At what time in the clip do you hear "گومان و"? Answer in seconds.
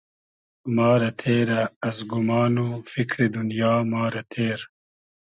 2.09-2.67